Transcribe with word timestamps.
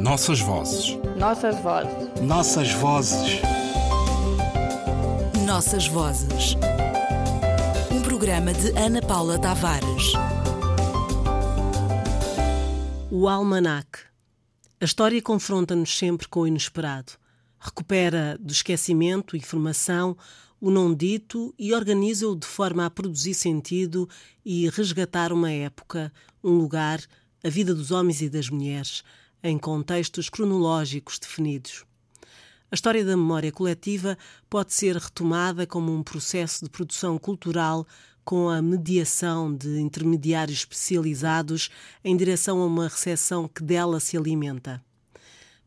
Nossas 0.00 0.40
vozes. 0.40 0.96
Nossas 1.18 1.60
vozes. 1.60 2.20
Nossas 2.22 2.72
vozes. 2.72 3.40
Nossas 5.46 5.86
vozes. 5.88 6.56
Um 7.92 8.00
programa 8.00 8.54
de 8.54 8.70
Ana 8.78 9.02
Paula 9.02 9.38
Tavares. 9.38 10.14
O 13.10 13.28
Almanac. 13.28 13.98
A 14.80 14.86
história 14.86 15.20
confronta-nos 15.20 15.94
sempre 15.98 16.26
com 16.26 16.40
o 16.40 16.46
inesperado. 16.46 17.12
Recupera 17.58 18.38
do 18.40 18.54
esquecimento 18.54 19.36
informação, 19.36 20.16
o 20.58 20.70
não 20.70 20.94
dito 20.94 21.54
e 21.58 21.74
organiza-o 21.74 22.34
de 22.34 22.46
forma 22.46 22.86
a 22.86 22.90
produzir 22.90 23.34
sentido 23.34 24.08
e 24.42 24.66
resgatar 24.70 25.30
uma 25.30 25.50
época, 25.50 26.10
um 26.42 26.52
lugar, 26.52 27.00
a 27.44 27.50
vida 27.50 27.74
dos 27.74 27.90
homens 27.90 28.22
e 28.22 28.30
das 28.30 28.48
mulheres, 28.48 29.04
em 29.42 29.58
contextos 29.58 30.28
cronológicos 30.28 31.18
definidos. 31.18 31.84
A 32.70 32.74
história 32.74 33.04
da 33.04 33.16
memória 33.16 33.50
coletiva 33.50 34.16
pode 34.48 34.72
ser 34.72 34.96
retomada 34.96 35.66
como 35.66 35.92
um 35.92 36.02
processo 36.02 36.64
de 36.64 36.70
produção 36.70 37.18
cultural 37.18 37.86
com 38.24 38.48
a 38.48 38.62
mediação 38.62 39.52
de 39.52 39.80
intermediários 39.80 40.58
especializados 40.58 41.68
em 42.04 42.16
direção 42.16 42.62
a 42.62 42.66
uma 42.66 42.84
recepção 42.86 43.48
que 43.48 43.62
dela 43.62 43.98
se 43.98 44.16
alimenta. 44.16 44.80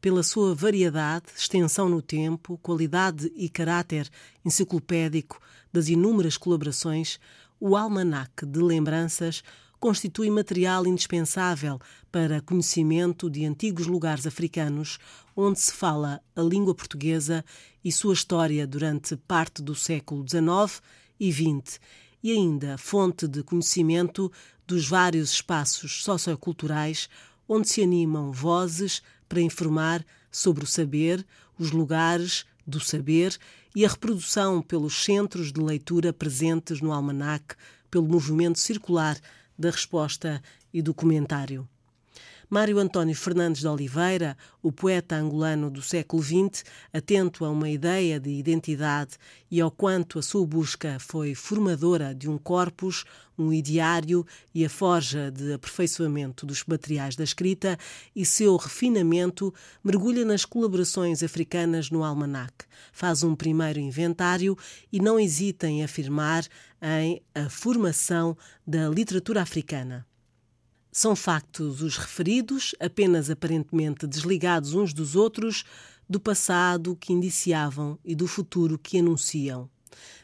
Pela 0.00 0.22
sua 0.22 0.54
variedade, 0.54 1.26
extensão 1.36 1.88
no 1.88 2.02
tempo, 2.02 2.58
qualidade 2.58 3.32
e 3.34 3.48
caráter 3.48 4.08
enciclopédico 4.44 5.40
das 5.72 5.88
inúmeras 5.88 6.36
colaborações, 6.36 7.18
o 7.58 7.76
Almanac 7.76 8.44
de 8.44 8.60
Lembranças 8.60 9.42
constitui 9.82 10.30
material 10.30 10.86
indispensável 10.86 11.80
para 12.12 12.40
conhecimento 12.40 13.28
de 13.28 13.44
antigos 13.44 13.88
lugares 13.88 14.28
africanos 14.28 14.96
onde 15.34 15.58
se 15.58 15.72
fala 15.72 16.22
a 16.36 16.40
língua 16.40 16.72
portuguesa 16.72 17.44
e 17.84 17.90
sua 17.90 18.14
história 18.14 18.64
durante 18.64 19.16
parte 19.16 19.60
do 19.60 19.74
século 19.74 20.24
XIX 20.24 20.80
e 21.18 21.32
XX, 21.32 21.80
e 22.22 22.30
ainda 22.30 22.78
fonte 22.78 23.26
de 23.26 23.42
conhecimento 23.42 24.30
dos 24.68 24.86
vários 24.86 25.32
espaços 25.32 26.04
socioculturais 26.04 27.08
onde 27.48 27.68
se 27.68 27.82
animam 27.82 28.30
vozes 28.30 29.02
para 29.28 29.40
informar 29.40 30.06
sobre 30.30 30.62
o 30.62 30.66
saber, 30.66 31.26
os 31.58 31.72
lugares 31.72 32.46
do 32.64 32.78
saber 32.78 33.36
e 33.74 33.84
a 33.84 33.88
reprodução 33.88 34.62
pelos 34.62 35.04
centros 35.04 35.52
de 35.52 35.60
leitura 35.60 36.12
presentes 36.12 36.80
no 36.80 36.92
almanac, 36.92 37.56
pelo 37.90 38.06
movimento 38.06 38.60
circular 38.60 39.20
da 39.58 39.70
resposta 39.70 40.42
e 40.72 40.80
do 40.82 40.94
comentário. 40.94 41.68
Mário 42.52 42.78
António 42.78 43.16
Fernandes 43.16 43.62
de 43.62 43.66
Oliveira, 43.66 44.36
o 44.62 44.70
poeta 44.70 45.16
angolano 45.16 45.70
do 45.70 45.80
século 45.80 46.22
XX, 46.22 46.62
atento 46.92 47.46
a 47.46 47.50
uma 47.50 47.70
ideia 47.70 48.20
de 48.20 48.28
identidade 48.28 49.16
e 49.50 49.58
ao 49.58 49.70
quanto 49.70 50.18
a 50.18 50.22
sua 50.22 50.46
busca 50.46 50.98
foi 51.00 51.34
formadora 51.34 52.14
de 52.14 52.28
um 52.28 52.36
corpus, 52.36 53.06
um 53.38 53.54
ideário 53.54 54.26
e 54.54 54.66
a 54.66 54.68
forja 54.68 55.30
de 55.30 55.54
aperfeiçoamento 55.54 56.44
dos 56.44 56.62
materiais 56.66 57.16
da 57.16 57.24
escrita 57.24 57.78
e 58.14 58.26
seu 58.26 58.54
refinamento, 58.58 59.54
mergulha 59.82 60.22
nas 60.22 60.44
colaborações 60.44 61.22
africanas 61.22 61.90
no 61.90 62.04
almanac, 62.04 62.66
faz 62.92 63.22
um 63.22 63.34
primeiro 63.34 63.80
inventário 63.80 64.58
e 64.92 65.00
não 65.00 65.18
hesita 65.18 65.68
em 65.68 65.82
afirmar 65.82 66.46
em 66.82 67.22
a 67.34 67.48
formação 67.48 68.36
da 68.66 68.90
literatura 68.90 69.40
africana. 69.40 70.06
São 70.94 71.16
factos 71.16 71.80
os 71.80 71.96
referidos, 71.96 72.74
apenas 72.78 73.30
aparentemente 73.30 74.06
desligados 74.06 74.74
uns 74.74 74.92
dos 74.92 75.16
outros, 75.16 75.64
do 76.06 76.20
passado 76.20 76.94
que 76.94 77.14
indiciavam 77.14 77.98
e 78.04 78.14
do 78.14 78.26
futuro 78.26 78.78
que 78.78 78.98
anunciam. 78.98 79.70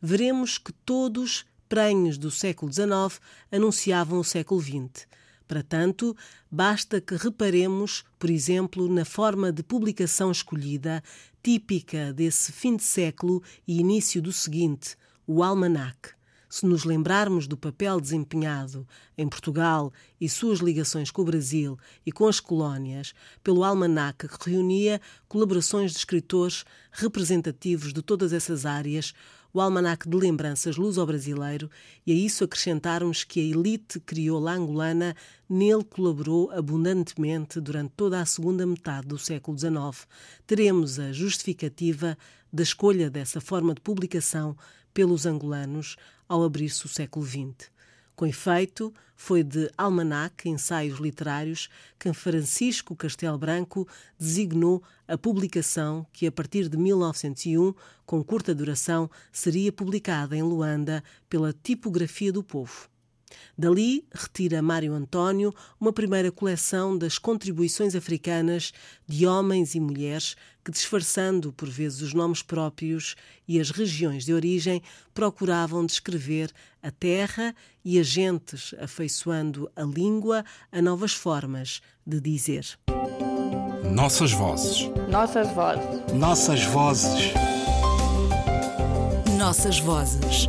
Veremos 0.00 0.56
que 0.56 0.72
todos, 0.72 1.44
prenhos 1.68 2.16
do 2.16 2.30
século 2.30 2.72
XIX, 2.72 3.20
anunciavam 3.52 4.18
o 4.18 4.24
século 4.24 4.58
XX. 4.62 5.06
Para 5.46 5.62
tanto, 5.62 6.16
basta 6.50 6.98
que 6.98 7.14
reparemos, 7.14 8.02
por 8.18 8.30
exemplo, 8.30 8.88
na 8.88 9.04
forma 9.04 9.52
de 9.52 9.62
publicação 9.62 10.30
escolhida, 10.30 11.04
típica 11.42 12.10
desse 12.10 12.50
fim 12.52 12.74
de 12.74 12.84
século 12.84 13.42
e 13.68 13.80
início 13.80 14.22
do 14.22 14.32
seguinte, 14.32 14.96
o 15.26 15.42
almanac 15.42 16.14
se 16.54 16.64
nos 16.66 16.84
lembrarmos 16.84 17.48
do 17.48 17.56
papel 17.56 18.00
desempenhado 18.00 18.86
em 19.18 19.28
Portugal 19.28 19.92
e 20.20 20.28
suas 20.28 20.60
ligações 20.60 21.10
com 21.10 21.22
o 21.22 21.24
Brasil 21.24 21.76
e 22.06 22.12
com 22.12 22.28
as 22.28 22.38
colónias 22.38 23.12
pelo 23.42 23.64
almanac 23.64 24.28
que 24.28 24.50
reunia 24.50 25.00
colaborações 25.26 25.90
de 25.90 25.98
escritores 25.98 26.64
representativos 26.92 27.92
de 27.92 28.00
todas 28.02 28.32
essas 28.32 28.64
áreas, 28.64 29.12
o 29.52 29.60
almanac 29.60 30.08
de 30.08 30.16
lembranças 30.16 30.76
luso-brasileiro, 30.76 31.68
e 32.06 32.12
a 32.12 32.14
isso 32.14 32.44
acrescentarmos 32.44 33.24
que 33.24 33.40
a 33.40 33.42
elite 33.42 33.98
crioula 33.98 34.52
angolana 34.52 35.16
nele 35.50 35.82
colaborou 35.82 36.52
abundantemente 36.52 37.60
durante 37.60 37.94
toda 37.96 38.20
a 38.20 38.24
segunda 38.24 38.64
metade 38.64 39.08
do 39.08 39.18
século 39.18 39.58
XIX, 39.58 40.06
teremos 40.46 41.00
a 41.00 41.12
justificativa 41.12 42.16
da 42.52 42.62
escolha 42.62 43.10
dessa 43.10 43.40
forma 43.40 43.74
de 43.74 43.80
publicação 43.80 44.56
pelos 44.94 45.26
angolanos 45.26 45.96
ao 46.28 46.42
abrir-se 46.42 46.86
o 46.86 46.88
século 46.88 47.24
XX. 47.24 47.70
Com 48.16 48.26
efeito, 48.26 48.94
foi 49.16 49.42
de 49.42 49.70
Almanac, 49.76 50.48
Ensaios 50.48 51.00
Literários, 51.00 51.68
que 51.98 52.12
Francisco 52.12 52.94
Castelo 52.94 53.38
Branco 53.38 53.88
designou 54.18 54.82
a 55.08 55.18
publicação 55.18 56.06
que, 56.12 56.26
a 56.26 56.32
partir 56.32 56.68
de 56.68 56.76
1901, 56.76 57.74
com 58.06 58.22
curta 58.22 58.54
duração, 58.54 59.10
seria 59.32 59.72
publicada 59.72 60.36
em 60.36 60.42
Luanda 60.42 61.02
pela 61.28 61.52
Tipografia 61.52 62.32
do 62.32 62.42
Povo. 62.42 62.88
Dali 63.56 64.04
retira 64.12 64.60
Mário 64.62 64.92
António 64.94 65.54
uma 65.80 65.92
primeira 65.92 66.30
coleção 66.32 66.96
das 66.96 67.18
contribuições 67.18 67.94
africanas 67.94 68.72
de 69.06 69.26
homens 69.26 69.74
e 69.74 69.80
mulheres 69.80 70.34
que, 70.64 70.70
disfarçando 70.70 71.52
por 71.52 71.68
vezes 71.68 72.00
os 72.00 72.14
nomes 72.14 72.42
próprios 72.42 73.14
e 73.46 73.60
as 73.60 73.70
regiões 73.70 74.24
de 74.24 74.32
origem, 74.32 74.82
procuravam 75.12 75.84
descrever 75.84 76.50
a 76.82 76.90
terra 76.90 77.54
e 77.84 77.98
as 77.98 78.06
gentes, 78.06 78.74
afeiçoando 78.78 79.70
a 79.76 79.82
língua 79.82 80.44
a 80.72 80.80
novas 80.80 81.12
formas 81.12 81.82
de 82.06 82.20
dizer. 82.20 82.78
Nossas 83.94 84.32
vozes. 84.32 84.90
Nossas 85.08 85.48
vozes. 85.52 86.12
Nossas 86.14 86.64
vozes. 86.64 87.32
Nossas 89.38 89.78
vozes 89.78 90.48